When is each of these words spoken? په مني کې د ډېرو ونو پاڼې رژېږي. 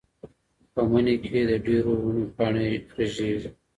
په 0.73 0.81
مني 0.89 1.15
کې 1.29 1.41
د 1.49 1.51
ډېرو 1.65 1.93
ونو 2.03 2.23
پاڼې 2.35 2.67
رژېږي. 2.97 3.49